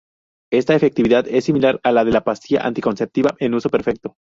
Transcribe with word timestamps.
Esta 0.51 0.73
efectividad 0.73 1.27
es 1.27 1.45
similar 1.45 1.79
a 1.83 1.91
la 1.91 2.03
de 2.03 2.11
la 2.11 2.23
pastilla 2.23 2.63
anticonceptiva 2.65 3.35
en 3.37 3.53
uso 3.53 3.69
perfecto. 3.69 4.17